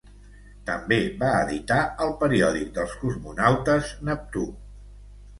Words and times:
També 0.67 0.95
va 1.17 1.27
editar 1.41 1.77
el 2.05 2.13
periòdic 2.23 2.71
dels 2.77 2.95
cosmonautes 3.03 3.91
Neptú. 4.09 4.47